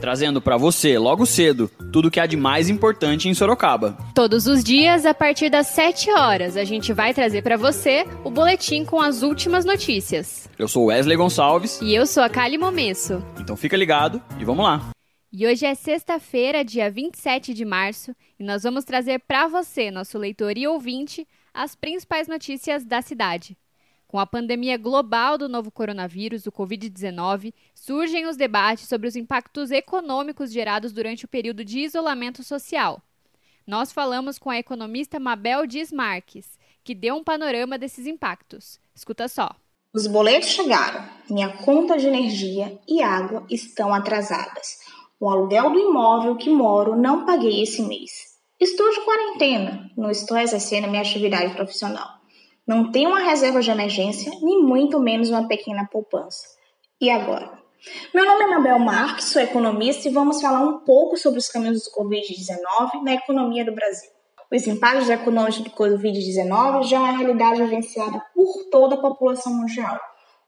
[0.00, 3.96] trazendo para você, logo cedo, tudo que há de mais importante em Sorocaba.
[4.14, 8.30] Todos os dias, a partir das 7 horas, a gente vai trazer para você o
[8.30, 10.48] boletim com as últimas notícias.
[10.58, 11.80] Eu sou Wesley Gonçalves.
[11.80, 13.22] E eu sou a Kali Momesso.
[13.40, 14.90] Então fica ligado e vamos lá.
[15.32, 20.16] E hoje é sexta-feira, dia 27 de março, e nós vamos trazer para você, nosso
[20.16, 23.56] leitor e ouvinte, as principais notícias da cidade.
[24.08, 29.70] Com a pandemia global do novo coronavírus, o Covid-19, surgem os debates sobre os impactos
[29.70, 33.02] econômicos gerados durante o período de isolamento social.
[33.66, 38.78] Nós falamos com a economista Mabel Dias Marques, que deu um panorama desses impactos.
[38.94, 39.50] Escuta só.
[39.92, 41.04] Os boletos chegaram.
[41.28, 44.78] Minha conta de energia e água estão atrasadas.
[45.18, 48.36] O aluguel do imóvel que moro não paguei esse mês.
[48.60, 52.15] Estou de quarentena, não estou exercendo minha atividade profissional.
[52.66, 56.44] Não tem uma reserva de emergência, nem muito menos uma pequena poupança.
[57.00, 57.62] E agora?
[58.12, 61.84] Meu nome é Mabel Marques, sou economista e vamos falar um pouco sobre os caminhos
[61.84, 64.10] do Covid-19 na economia do Brasil.
[64.52, 70.00] Os impactos econômicos do Covid-19 já é uma realidade vivenciada por toda a população mundial,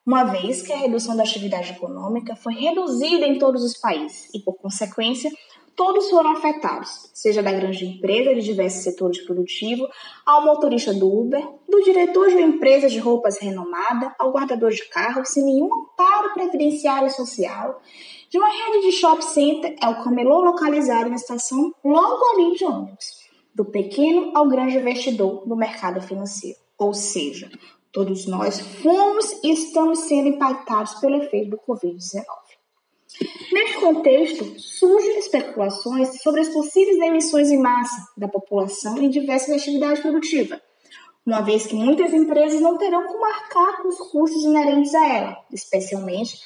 [0.04, 4.40] uma vez que a redução da atividade econômica foi reduzida em todos os países e,
[4.40, 5.30] por consequência,
[5.78, 9.88] todos foram afetados, seja da grande empresa de diversos setores produtivos,
[10.26, 14.82] ao motorista do Uber, do diretor de uma empresa de roupas renomada, ao guardador de
[14.88, 17.80] carro sem nenhum amparo previdenciário social,
[18.28, 23.28] de uma rede de shopping center ao camelô localizado na estação logo ali de ônibus,
[23.54, 26.58] do pequeno ao grande investidor do mercado financeiro.
[26.76, 27.48] Ou seja,
[27.92, 32.47] todos nós fomos e estamos sendo impactados pelo efeito do Covid-19.
[33.52, 40.00] Neste contexto, surgem especulações sobre as possíveis demissões em massa da população em diversas atividades
[40.00, 40.60] produtivas,
[41.26, 45.36] uma vez que muitas empresas não terão como arcar com os custos inerentes a ela,
[45.52, 46.38] especialmente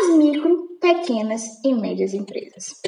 [0.00, 2.80] as micro, pequenas e médias empresas.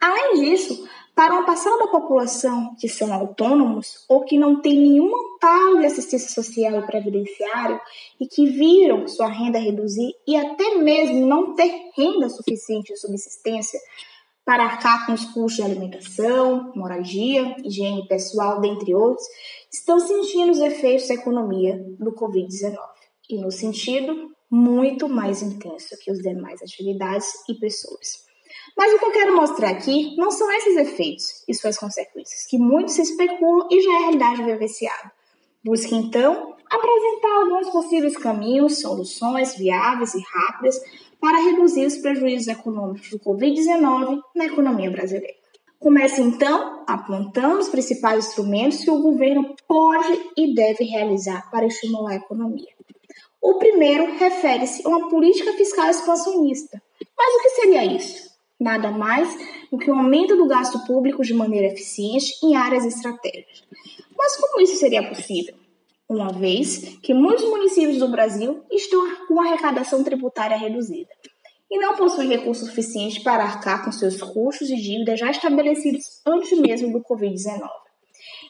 [0.00, 5.10] Além disso, para uma parcela da população que são autônomos ou que não tem nenhum
[5.14, 7.80] amparo de assistência social e previdenciário
[8.20, 13.78] e que viram sua renda reduzir e até mesmo não ter renda suficiente de subsistência
[14.44, 19.24] para arcar com os custos de alimentação, moradia, higiene pessoal, dentre outros,
[19.72, 22.76] estão sentindo os efeitos da economia do Covid-19
[23.30, 28.24] e no sentido muito mais intenso que os demais atividades e pessoas.
[28.76, 32.58] Mas o que eu quero mostrar aqui não são esses efeitos e suas consequências, que
[32.58, 35.12] muito se especulam e já é realidade vivenciada.
[35.64, 40.80] Busque, então, apresentar alguns possíveis caminhos, soluções viáveis e rápidas
[41.20, 45.44] para reduzir os prejuízos econômicos do Covid-19 na economia brasileira.
[45.78, 52.12] Comece, então, apontando os principais instrumentos que o governo pode e deve realizar para estimular
[52.12, 52.72] a economia.
[53.40, 56.82] O primeiro refere-se a uma política fiscal expansionista.
[57.16, 58.33] Mas o que seria isso?
[58.64, 59.28] Nada mais
[59.70, 63.62] do que o aumento do gasto público de maneira eficiente em áreas estratégicas.
[64.16, 65.54] Mas como isso seria possível?
[66.08, 71.10] Uma vez que muitos municípios do Brasil estão com arrecadação tributária reduzida
[71.70, 76.58] e não possuem recursos suficientes para arcar com seus custos e dívidas já estabelecidos antes
[76.58, 77.68] mesmo do Covid-19.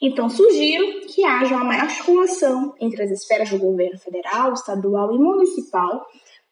[0.02, 5.18] Então, sugiro que haja uma maior articulação entre as esferas do governo federal, estadual e
[5.18, 6.06] municipal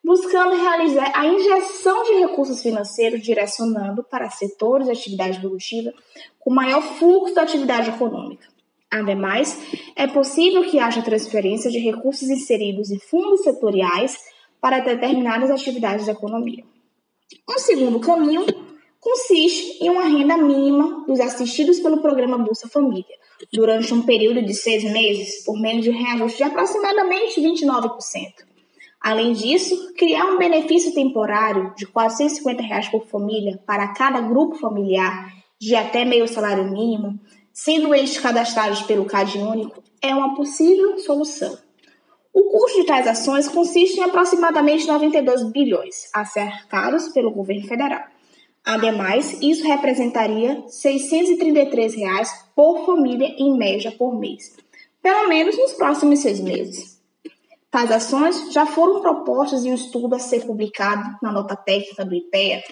[0.05, 5.93] buscando realizar a injeção de recursos financeiros direcionando para setores de atividade produtiva
[6.41, 8.47] com maior fluxo da atividade econômica.
[8.91, 9.59] Ademais,
[9.97, 14.19] é possível que haja transferência de recursos inseridos em fundos setoriais
[14.61, 16.65] para determinadas atividades da economia.
[17.49, 18.45] Um segundo caminho
[19.01, 23.17] consiste em uma renda mínima dos assistidos pelo programa Bolsa Família,
[23.53, 28.52] durante um período de seis meses, por meio de um reajuste de aproximadamente 29%.
[29.03, 35.33] Além disso, criar um benefício temporário de 450 reais por família para cada grupo familiar
[35.61, 37.19] de até meio salário mínimo,
[37.53, 41.59] sendo estes cadastrados pelo CAD único, é uma possível solução.
[42.33, 48.05] O custo de tais ações consiste em aproximadamente 92 bilhões, acertados pelo governo federal.
[48.65, 54.57] Ademais, isso representaria 633 reais por família em média por mês,
[55.03, 57.02] pelo menos nos próximos seis meses.
[57.73, 62.15] Tais ações já foram propostas em um estudo a ser publicado na nota técnica do
[62.15, 62.63] IPEA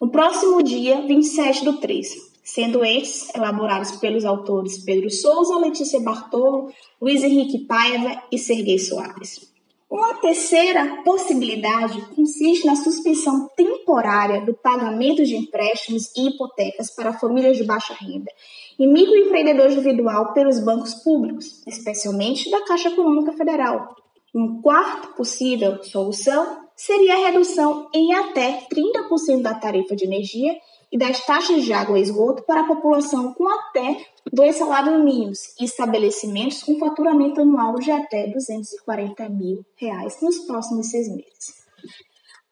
[0.00, 2.06] no próximo dia 27 do 3,
[2.44, 6.72] sendo estes elaborados pelos autores Pedro Souza, Letícia Bartolo,
[7.02, 9.52] Luiz Henrique Paiva e Serguei Soares.
[9.90, 17.56] Uma terceira possibilidade consiste na suspensão temporária do pagamento de empréstimos e hipotecas para famílias
[17.56, 18.30] de baixa renda
[18.78, 23.96] e microempreendedor individual pelos bancos públicos, especialmente da Caixa Econômica Federal.
[24.34, 30.58] Um quarto possível solução seria a redução em até 30% da tarifa de energia
[30.90, 35.54] e das taxas de água e esgoto para a população com até dois salários mínimos
[35.60, 41.64] e estabelecimentos com faturamento anual de até 240 mil reais nos próximos seis meses.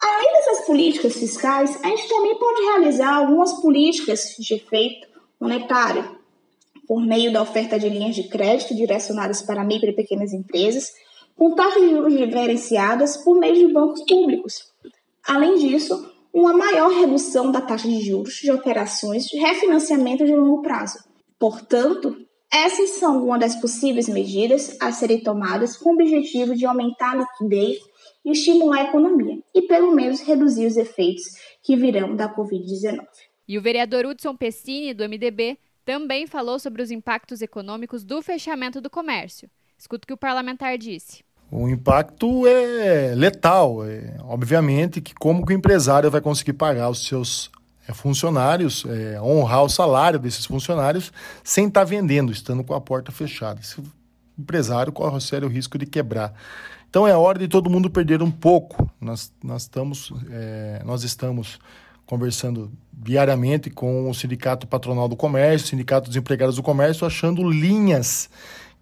[0.00, 5.08] Além dessas políticas fiscais, a gente também pode realizar algumas políticas de efeito
[5.40, 6.19] monetário,
[6.87, 10.93] por meio da oferta de linhas de crédito direcionadas para micro e pequenas empresas,
[11.37, 14.73] com taxas de juros diferenciadas por meio de bancos públicos.
[15.26, 20.62] Além disso, uma maior redução da taxa de juros de operações de refinanciamento de longo
[20.62, 20.99] prazo,
[21.43, 27.14] Portanto, essas são algumas das possíveis medidas a serem tomadas com o objetivo de aumentar
[27.14, 27.81] a liquidez
[28.25, 31.25] e estimular a economia, e pelo menos reduzir os efeitos
[31.61, 33.05] que virão da Covid-19.
[33.49, 38.81] E o vereador Hudson Pessini, do MDB, também falou sobre os impactos econômicos do fechamento
[38.81, 39.50] do comércio.
[39.82, 41.25] Escuta o que o parlamentar disse.
[41.50, 43.84] O impacto é letal.
[43.84, 47.50] É, obviamente que como que o empresário vai conseguir pagar os seus
[47.88, 51.12] é, funcionários, é, honrar o salário desses funcionários
[51.43, 53.58] sem estar tá vendendo, estando com a porta fechada.
[53.61, 53.82] Esse
[54.38, 56.32] empresário corre o sério risco de quebrar.
[56.88, 58.88] Então é hora de todo mundo perder um pouco.
[59.00, 61.58] Nós, nós, estamos, é, nós estamos
[62.06, 68.31] conversando diariamente com o Sindicato Patronal do Comércio, Sindicato dos Empregados do Comércio, achando linhas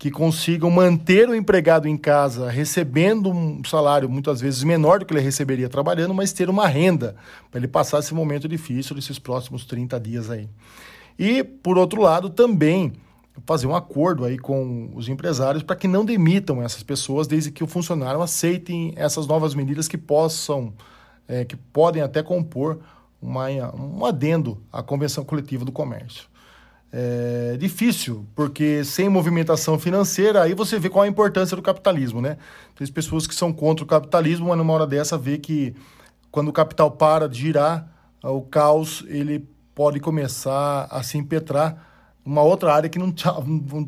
[0.01, 5.13] que consigam manter o empregado em casa recebendo um salário muitas vezes menor do que
[5.13, 7.15] ele receberia trabalhando, mas ter uma renda
[7.51, 10.49] para ele passar esse momento difícil desses próximos 30 dias aí.
[11.19, 12.95] E, por outro lado, também
[13.45, 17.63] fazer um acordo aí com os empresários para que não demitam essas pessoas desde que
[17.63, 20.73] o funcionário aceitem essas novas medidas que possam,
[21.29, 22.81] é, que podem até compor
[23.21, 26.30] uma, um adendo à convenção coletiva do comércio
[26.93, 32.37] é difícil, porque sem movimentação financeira, aí você vê qual a importância do capitalismo, né?
[32.75, 35.75] Tem pessoas que são contra o capitalismo, mas numa hora dessa vê que
[36.31, 37.89] quando o capital para de girar,
[38.23, 41.87] o caos ele pode começar a se impetrar
[42.25, 43.15] uma outra área que não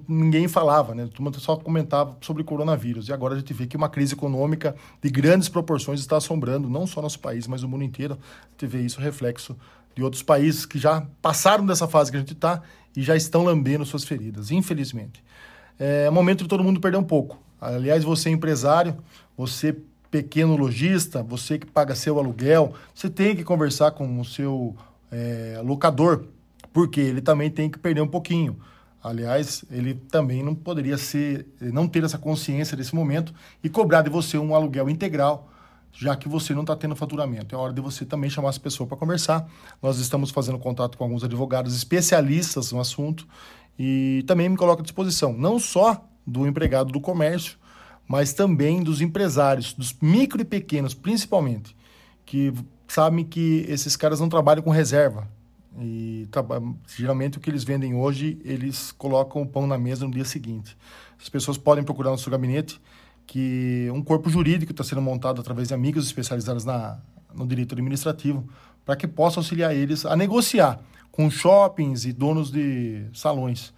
[0.08, 1.06] ninguém falava, né?
[1.06, 3.08] Todo mundo só comentava sobre coronavírus.
[3.08, 6.86] E agora a gente vê que uma crise econômica de grandes proporções está assombrando não
[6.86, 8.14] só nosso país, mas o mundo inteiro.
[8.14, 9.56] A gente vê isso reflexo
[9.94, 12.62] de outros países que já passaram dessa fase que a gente está
[12.96, 15.22] e já estão lambendo suas feridas, infelizmente.
[15.78, 17.38] É momento de todo mundo perder um pouco.
[17.60, 18.96] Aliás, você é empresário,
[19.36, 19.76] você
[20.10, 24.76] pequeno lojista, você que paga seu aluguel, você tem que conversar com o seu
[25.10, 26.24] é, locador,
[26.72, 28.58] porque ele também tem que perder um pouquinho.
[29.02, 33.34] Aliás, ele também não poderia ser, não ter essa consciência desse momento
[33.64, 35.51] e cobrar de você um aluguel integral
[35.92, 37.54] já que você não está tendo faturamento.
[37.54, 39.48] É hora de você também chamar as pessoas para conversar.
[39.80, 43.26] Nós estamos fazendo contato com alguns advogados especialistas no assunto
[43.78, 47.58] e também me coloco à disposição, não só do empregado do comércio,
[48.06, 51.76] mas também dos empresários, dos micro e pequenos, principalmente,
[52.24, 52.52] que
[52.88, 55.28] sabem que esses caras não trabalham com reserva.
[55.80, 56.28] E
[56.86, 60.76] geralmente o que eles vendem hoje, eles colocam o pão na mesa no dia seguinte.
[61.20, 62.80] As pessoas podem procurar no seu gabinete
[63.26, 66.98] que um corpo jurídico está sendo montado através de amigos especializados na,
[67.34, 68.46] no direito administrativo
[68.84, 73.72] para que possa auxiliar eles a negociar com shoppings e donos de salões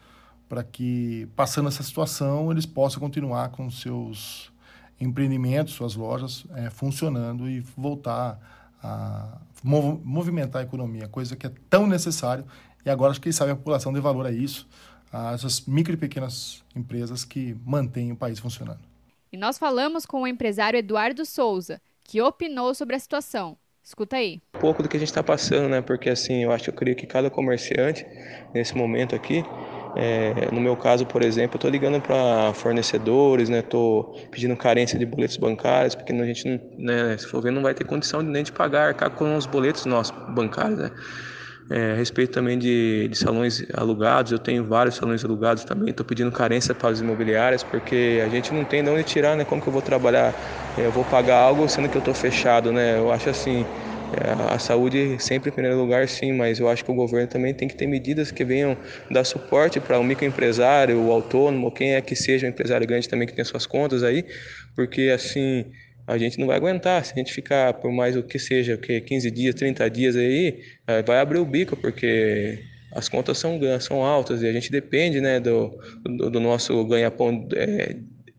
[0.49, 4.53] para que, passando essa situação, eles possam continuar com seus
[5.01, 8.39] empreendimentos, suas lojas é, funcionando e voltar
[8.83, 12.45] a mov movimentar a economia, coisa que é tão necessário
[12.85, 14.69] e agora acho que sabe a população dê valor a isso,
[15.13, 18.94] a essas micro e pequenas empresas que mantêm o país funcionando.
[19.35, 23.57] E nós falamos com o empresário Eduardo Souza, que opinou sobre a situação.
[23.83, 24.41] Escuta aí.
[24.55, 25.83] Um pouco do que a gente está passando, né?
[25.83, 28.07] Porque assim, eu acho que eu creio que cada comerciante,
[28.55, 29.45] nesse momento aqui,
[29.97, 33.59] é, no meu caso, por exemplo, eu estou ligando para fornecedores, né?
[33.59, 37.75] Estou pedindo carência de boletos bancários, porque a gente, né, se for ver, não vai
[37.75, 40.93] ter condição nem de pagar, arcar com os boletos nossos bancários, né?
[41.71, 45.91] É, a respeito também de, de, salões alugados, eu tenho vários salões alugados também.
[45.91, 49.45] Estou pedindo carência para as imobiliárias porque a gente não tem de onde tirar, né?
[49.47, 50.37] Como que eu vou trabalhar?
[50.77, 52.99] É, eu vou pagar algo sendo que eu estou fechado, né?
[52.99, 53.67] Eu acho assim,
[54.13, 57.55] é, a saúde sempre em primeiro lugar, sim, mas eu acho que o governo também
[57.55, 58.77] tem que ter medidas que venham
[59.11, 63.27] dar suporte para o microempresário, o autônomo, quem é que seja um empresário grande também
[63.27, 64.25] que tem suas contas aí,
[64.77, 65.65] porque assim
[66.07, 67.05] a gente não vai aguentar.
[67.05, 70.17] Se a gente ficar por mais o que seja, o que 15 dias, 30 dias
[70.17, 74.71] aí, eh, vai abrir o bico, porque as contas são, são altas e a gente
[74.71, 77.97] depende né, do, do, do nosso ganha-pão é,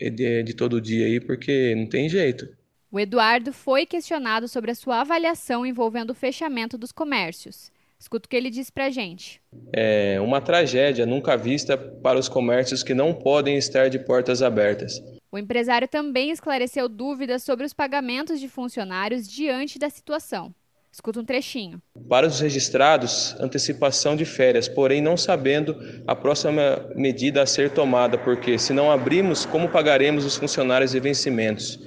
[0.09, 2.47] de, de todo dia aí, porque não tem jeito.
[2.91, 7.69] O Eduardo foi questionado sobre a sua avaliação envolvendo o fechamento dos comércios.
[7.99, 9.41] Escuta o que ele disse para a gente.
[9.73, 15.01] É uma tragédia nunca vista para os comércios que não podem estar de portas abertas.
[15.35, 20.55] O empresário também esclareceu dúvidas sobre os pagamentos de funcionários diante da situação.
[20.89, 21.81] Escuta um trechinho.
[22.07, 25.75] Para os registrados, antecipação de férias, porém não sabendo
[26.07, 31.01] a próxima medida a ser tomada, porque se não abrimos, como pagaremos os funcionários e
[31.01, 31.77] vencimentos?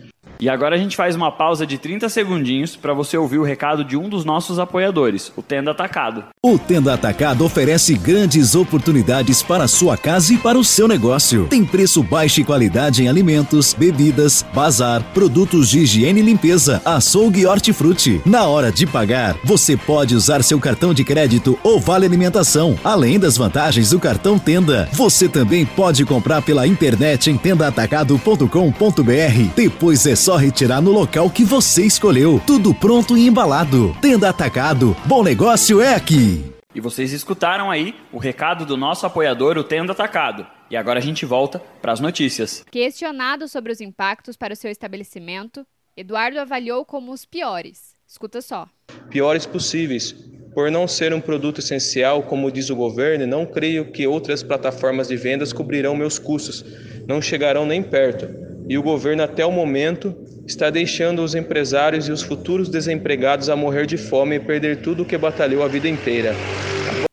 [0.41, 3.85] E agora a gente faz uma pausa de 30 segundinhos para você ouvir o recado
[3.85, 6.25] de um dos nossos apoiadores, o Tenda Atacado.
[6.41, 11.49] O Tenda Atacado oferece grandes oportunidades para a sua casa e para o seu negócio.
[11.49, 17.41] Tem preço baixo e qualidade em alimentos, bebidas, bazar, produtos de higiene e limpeza, açougue
[17.41, 18.23] e hortifruti.
[18.25, 23.19] Na hora de pagar, você pode usar seu cartão de crédito ou vale alimentação, além
[23.19, 24.89] das vantagens do cartão Tenda.
[24.93, 29.55] Você também pode comprar pela internet em tendaatacado.com.br.
[29.57, 32.39] Depois é só retirar no local que você escolheu.
[32.47, 33.97] Tudo pronto e embalado.
[33.99, 34.95] Tenda Atacado.
[35.07, 36.45] Bom negócio é aqui.
[36.75, 40.47] E vocês escutaram aí o recado do nosso apoiador, o Tenda Atacado.
[40.71, 42.63] E agora a gente volta para as notícias.
[42.71, 45.67] Questionado sobre os impactos para o seu estabelecimento,
[45.97, 47.95] Eduardo avaliou como os piores.
[48.07, 48.69] Escuta só.
[49.09, 50.15] Piores possíveis.
[50.53, 55.09] Por não ser um produto essencial, como diz o governo, não creio que outras plataformas
[55.09, 56.63] de vendas cobrirão meus custos.
[57.07, 60.15] Não chegarão nem perto e o governo, até o momento,
[60.47, 65.03] está deixando os empresários e os futuros desempregados a morrer de fome e perder tudo
[65.03, 66.35] o que batalhou a vida inteira.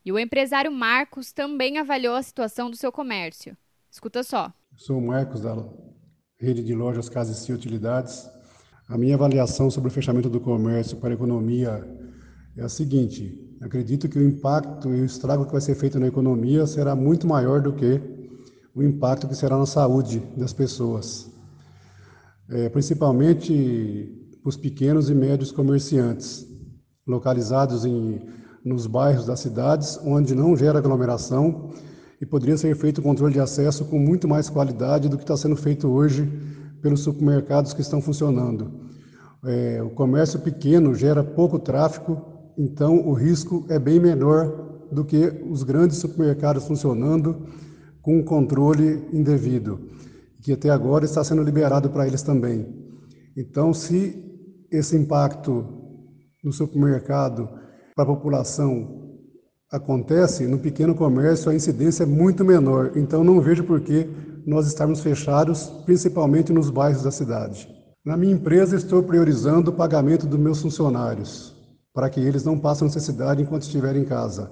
[0.04, 3.56] E o empresário Marcos também avaliou a situação do seu comércio.
[3.90, 4.52] Escuta só.
[4.76, 5.56] Sou o Marcos da
[6.38, 8.30] rede de lojas Casas e Utilidades.
[8.90, 11.88] A minha avaliação sobre o fechamento do comércio para a economia
[12.58, 16.08] é a seguinte: acredito que o impacto e o estrago que vai ser feito na
[16.08, 18.02] economia será muito maior do que
[18.76, 21.34] o impacto que será na saúde das pessoas
[22.50, 24.12] é, principalmente
[24.44, 26.46] os pequenos e médios comerciantes,
[27.08, 28.22] localizados em,
[28.64, 31.72] nos bairros das cidades, onde não gera aglomeração
[32.22, 35.36] e poderia ser feito o controle de acesso com muito mais qualidade do que está
[35.36, 36.32] sendo feito hoje
[36.82, 38.72] pelos supermercados que estão funcionando.
[39.44, 42.22] É, o comércio pequeno gera pouco tráfego,
[42.58, 47.48] então o risco é bem menor do que os grandes supermercados funcionando
[48.02, 49.80] com controle indevido
[50.46, 52.72] que até agora está sendo liberado para eles também.
[53.36, 54.24] Então, se
[54.72, 55.66] esse impacto
[56.44, 57.50] no supermercado
[57.96, 59.18] para a população
[59.72, 62.92] acontece, no pequeno comércio a incidência é muito menor.
[62.96, 64.08] Então, não vejo por que
[64.46, 67.68] nós estarmos fechados, principalmente nos bairros da cidade.
[68.06, 71.56] Na minha empresa, estou priorizando o pagamento dos meus funcionários,
[71.92, 74.52] para que eles não passem necessidade enquanto estiverem em casa.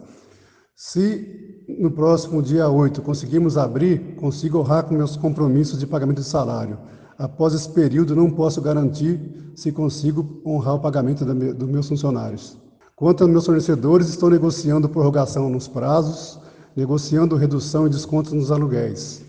[0.75, 6.27] Se no próximo dia 8 conseguirmos abrir, consigo honrar com meus compromissos de pagamento de
[6.27, 6.77] salário.
[7.17, 9.20] Após esse período, não posso garantir
[9.55, 12.58] se consigo honrar o pagamento dos meus funcionários.
[12.96, 16.39] Quanto aos meus fornecedores, estou negociando prorrogação nos prazos,
[16.75, 19.24] negociando redução e descontos nos aluguéis.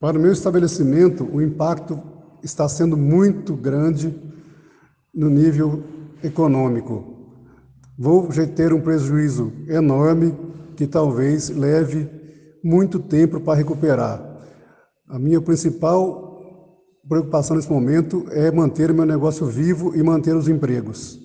[0.00, 2.00] Para o meu estabelecimento, o impacto
[2.42, 4.14] está sendo muito grande
[5.14, 5.82] no nível
[6.22, 7.16] econômico.
[7.98, 10.34] Vou ter um prejuízo enorme
[10.76, 12.08] que talvez leve
[12.62, 14.20] muito tempo para recuperar.
[15.08, 16.26] A minha principal
[17.08, 21.18] preocupação nesse momento é manter o meu negócio vivo e manter os empregos.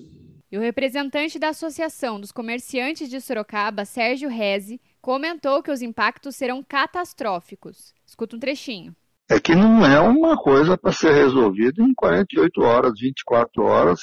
[0.50, 6.36] E o representante da Associação dos Comerciantes de Sorocaba, Sérgio Reze, comentou que os impactos
[6.36, 7.92] serão catastróficos.
[8.06, 8.94] Escuta um trechinho.
[9.28, 14.00] É que não é uma coisa para ser resolvida em 48 horas, 24 horas,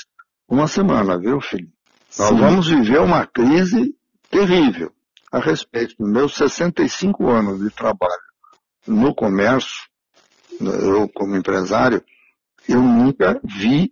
[0.49, 1.69] uma semana, viu, filho?
[2.09, 2.23] Sim.
[2.23, 3.95] Nós vamos viver uma crise
[4.29, 4.91] terrível
[5.31, 8.29] a respeito dos meus 65 anos de trabalho
[8.87, 9.87] no comércio,
[10.59, 12.03] eu como empresário,
[12.67, 13.91] eu nunca vi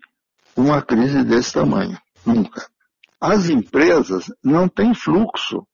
[0.55, 1.97] uma crise desse tamanho.
[2.25, 2.65] Nunca.
[3.21, 5.65] As empresas não têm fluxo.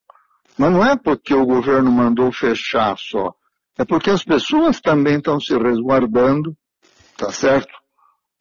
[0.58, 3.34] Mas não é porque o governo mandou fechar só.
[3.78, 6.56] É porque as pessoas também estão se resguardando,
[7.18, 7.74] tá certo?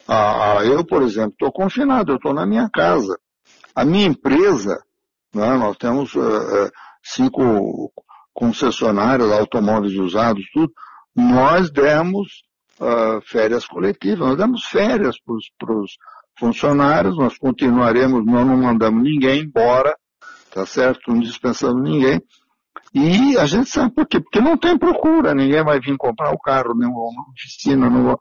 [0.06, 3.18] Ah, eu, por exemplo, estou confinado, eu estou na minha casa.
[3.74, 4.82] A minha empresa,
[5.34, 6.70] né, nós temos uh,
[7.02, 7.92] cinco
[8.32, 10.72] concessionárias, automóveis usados, tudo,
[11.14, 12.42] nós demos
[12.80, 15.96] uh, férias coletivas, nós demos férias para os
[16.38, 19.94] funcionários, nós continuaremos, nós não mandamos ninguém embora,
[20.52, 21.12] tá certo?
[21.12, 22.20] Não dispensamos ninguém.
[22.94, 24.20] E a gente sabe por quê?
[24.20, 28.18] Porque não tem procura, ninguém vai vir comprar o carro, nem uma oficina, não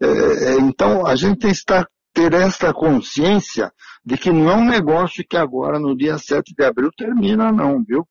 [0.00, 3.72] é, é, então a gente tem que estar, ter esta consciência
[4.04, 7.82] de que não é um negócio que agora, no dia 7 de abril, termina não,
[7.84, 8.06] viu?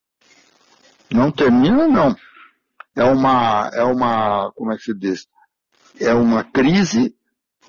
[1.12, 2.16] Não termina, não.
[2.96, 5.28] É uma, é uma, como é que se diz?
[6.00, 7.16] é uma crise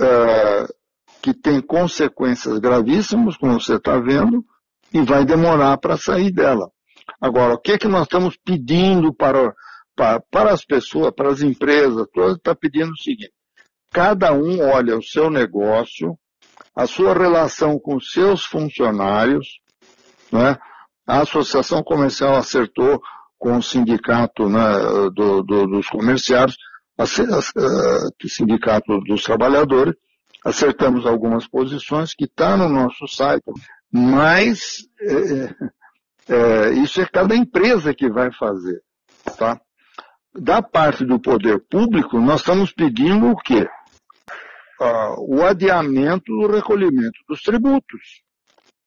[0.01, 0.75] uh,
[1.21, 4.45] que tem consequências gravíssimas, como você está vendo,
[4.93, 6.71] e vai demorar para sair dela.
[7.21, 9.55] Agora, o que, é que nós estamos pedindo para,
[9.97, 13.33] para, para as pessoas, para as empresas, todas está pedindo o seguinte:
[13.91, 16.19] cada um olha o seu negócio,
[16.75, 19.61] a sua relação com seus funcionários,
[20.31, 20.57] né?
[21.07, 23.03] a associação comercial acertou
[23.39, 24.61] com o sindicato né,
[25.15, 26.57] do, do, dos comerciários,
[26.99, 29.95] a, a, o sindicato dos trabalhadores,
[30.45, 33.45] acertamos algumas posições que está no nosso site,
[33.93, 38.81] mas é, é, isso é cada empresa que vai fazer.
[39.37, 39.61] Tá?
[40.35, 43.69] Da parte do poder público, nós estamos pedindo o quê?
[44.81, 48.23] Ah, o adiamento do recolhimento dos tributos.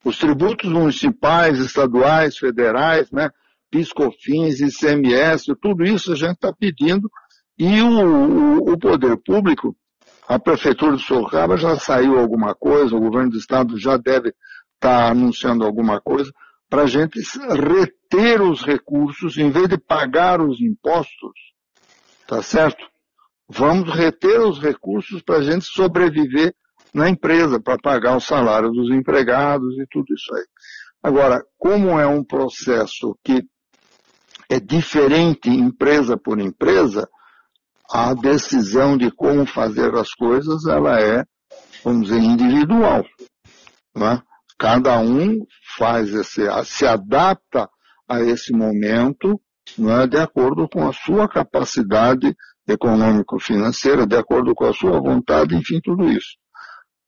[0.03, 3.29] Os tributos municipais, estaduais, federais, né?
[3.71, 7.09] PIS/COFINS, ICMS, tudo isso a gente está pedindo
[7.57, 9.75] e o, o, poder público,
[10.27, 14.37] a prefeitura de Sorocaba já saiu alguma coisa, o governo do estado já deve estar
[14.79, 16.31] tá anunciando alguma coisa
[16.69, 21.33] para a gente reter os recursos em vez de pagar os impostos,
[22.25, 22.83] tá certo?
[23.47, 26.55] Vamos reter os recursos para a gente sobreviver
[26.93, 30.45] na empresa, para pagar o salário dos empregados e tudo isso aí.
[31.03, 33.43] Agora, como é um processo que
[34.51, 37.07] é diferente empresa por empresa,
[37.89, 41.23] a decisão de como fazer as coisas, ela é,
[41.85, 43.05] vamos dizer, individual.
[43.95, 44.21] Né?
[44.59, 45.45] Cada um
[45.77, 47.69] faz esse, se adapta
[48.09, 49.39] a esse momento
[49.77, 52.35] né, de acordo com a sua capacidade
[52.67, 56.35] econômico-financeira, de acordo com a sua vontade, enfim, tudo isso.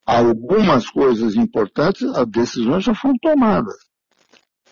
[0.06, 3.76] Algumas coisas importantes, as decisões já foram tomadas.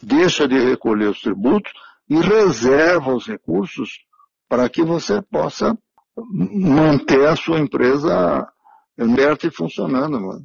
[0.02, 1.72] Deixa de recolher os tributos
[2.12, 4.04] e reserva os recursos
[4.50, 5.78] para que você possa
[6.18, 8.46] manter a sua empresa
[9.00, 10.44] aberta e funcionando,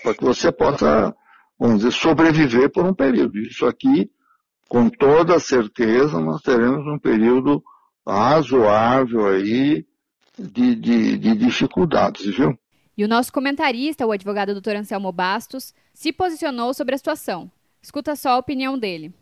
[0.00, 1.12] para que você possa,
[1.58, 3.36] vamos dizer, sobreviver por um período.
[3.36, 4.08] Isso aqui,
[4.68, 7.60] com toda certeza, nós teremos um período
[8.06, 9.84] razoável aí
[10.38, 12.56] de, de, de dificuldades, viu?
[12.96, 14.76] E o nosso comentarista, o advogado Dr.
[14.76, 17.50] Anselmo Bastos, se posicionou sobre a situação.
[17.82, 19.12] Escuta só a opinião dele.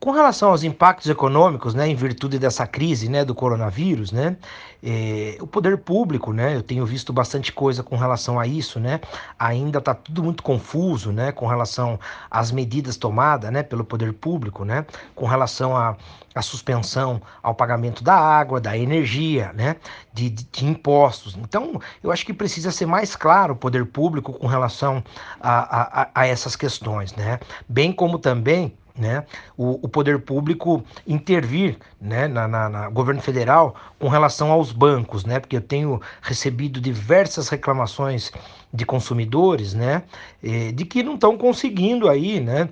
[0.00, 4.36] Com relação aos impactos econômicos, né, em virtude dessa crise, né, do coronavírus, né,
[4.80, 9.00] eh, o poder público, né, eu tenho visto bastante coisa com relação a isso, né,
[9.36, 11.98] ainda está tudo muito confuso, né, com relação
[12.30, 15.96] às medidas tomadas, né, pelo poder público, né, com relação à
[16.32, 19.74] a, suspensão ao pagamento da água, da energia, né,
[20.12, 21.36] de, de, de, impostos.
[21.36, 25.02] Então, eu acho que precisa ser mais claro o poder público com relação
[25.40, 29.24] a, a, a essas questões, né, bem como também né,
[29.56, 35.24] o, o, poder público intervir né, na, na, na, governo federal com relação aos bancos,
[35.24, 38.32] né, porque eu tenho recebido diversas reclamações
[38.72, 40.02] de consumidores, né,
[40.74, 42.68] de que não estão conseguindo aí, né,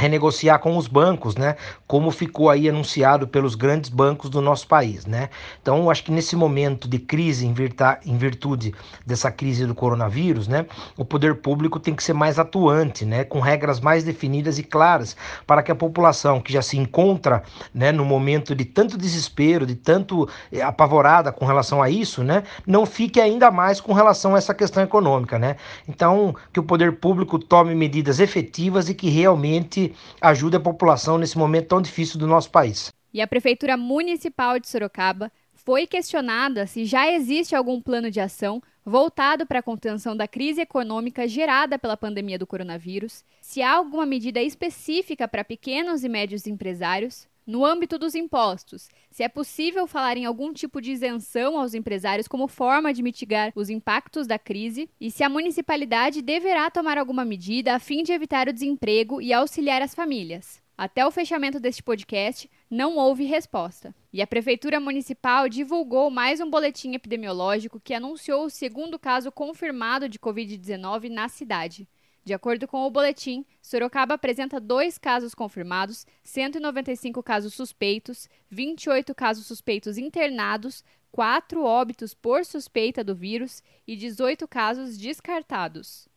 [0.00, 1.56] renegociar com os bancos, né?
[1.86, 5.28] Como ficou aí anunciado pelos grandes bancos do nosso país, né?
[5.60, 8.74] Então, acho que nesse momento de crise, em, virtude
[9.06, 10.64] dessa crise do coronavírus, né?
[10.96, 13.24] O poder público tem que ser mais atuante, né?
[13.24, 15.14] Com regras mais definidas e claras
[15.46, 17.42] para que a população que já se encontra,
[17.74, 17.92] né?
[17.92, 22.42] No momento de tanto desespero, de tanto eh, apavorada com relação a isso, né?
[22.66, 25.56] Não fique ainda mais com relação a essa questão econômica, né?
[25.86, 29.89] Então, que o poder público tome medidas efetivas e que realmente
[30.20, 32.92] ajude a população nesse momento tão difícil do nosso país.
[33.12, 38.62] E a Prefeitura Municipal de Sorocaba foi questionada se já existe algum plano de ação
[38.84, 44.06] voltado para a contenção da crise econômica gerada pela pandemia do coronavírus, se há alguma
[44.06, 50.16] medida específica para pequenos e médios empresários, no âmbito dos impostos, se é possível falar
[50.16, 54.88] em algum tipo de isenção aos empresários como forma de mitigar os impactos da crise
[55.00, 59.32] e se a municipalidade deverá tomar alguma medida a fim de evitar o desemprego e
[59.32, 60.62] auxiliar as famílias.
[60.78, 63.92] Até o fechamento deste podcast, não houve resposta.
[64.12, 70.08] E a Prefeitura Municipal divulgou mais um boletim epidemiológico que anunciou o segundo caso confirmado
[70.08, 71.88] de Covid-19 na cidade.
[72.22, 79.46] De acordo com o boletim, Sorocaba apresenta dois casos confirmados, 195 casos suspeitos, 28 casos
[79.46, 86.08] suspeitos internados, 4 óbitos por suspeita do vírus e 18 casos descartados.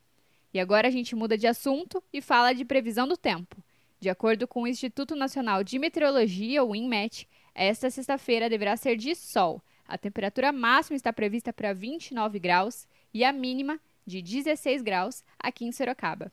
[0.54, 3.64] E agora a gente muda de assunto e fala de previsão do tempo.
[4.00, 9.16] De acordo com o Instituto Nacional de Meteorologia, o INMET, esta sexta-feira deverá ser de
[9.16, 9.62] sol.
[9.88, 15.66] A temperatura máxima está prevista para 29 graus e a mínima de 16 graus aqui
[15.66, 16.32] em Sorocaba.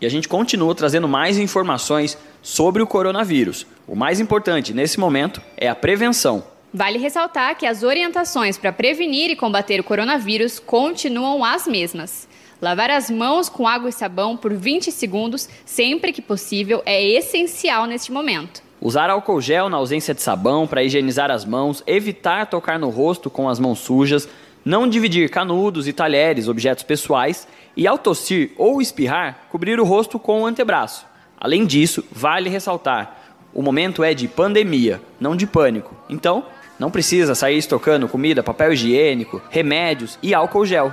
[0.00, 3.66] E a gente continua trazendo mais informações sobre o coronavírus.
[3.86, 6.44] O mais importante nesse momento é a prevenção.
[6.72, 12.28] Vale ressaltar que as orientações para prevenir e combater o coronavírus continuam as mesmas.
[12.60, 17.86] Lavar as mãos com água e sabão por 20 segundos, sempre que possível, é essencial
[17.86, 18.62] neste momento.
[18.80, 23.28] Usar álcool gel na ausência de sabão para higienizar as mãos, evitar tocar no rosto
[23.28, 24.28] com as mãos sujas,
[24.68, 30.18] não dividir canudos e talheres, objetos pessoais, e ao tossir ou espirrar, cobrir o rosto
[30.18, 31.06] com o antebraço.
[31.40, 33.16] Além disso, vale ressaltar:
[33.54, 35.96] o momento é de pandemia, não de pânico.
[36.10, 36.44] Então,
[36.78, 40.92] não precisa sair estocando comida, papel higiênico, remédios e álcool gel.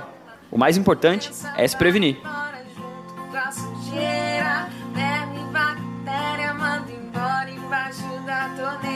[0.50, 2.16] O mais importante é se prevenir.
[8.64, 8.95] Água